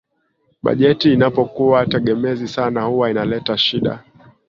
[0.63, 4.03] Bajeti inapokuwa tegemezi sana huwa inaleta shida